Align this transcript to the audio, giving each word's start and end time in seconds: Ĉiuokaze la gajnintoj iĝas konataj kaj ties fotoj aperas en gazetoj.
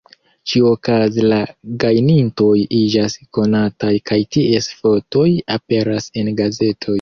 Ĉiuokaze 0.51 1.25
la 1.33 1.37
gajnintoj 1.83 2.53
iĝas 2.77 3.17
konataj 3.39 3.93
kaj 4.13 4.19
ties 4.37 4.71
fotoj 4.81 5.29
aperas 5.59 6.11
en 6.23 6.35
gazetoj. 6.43 6.89